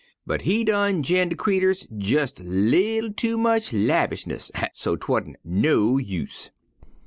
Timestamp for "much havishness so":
3.37-4.95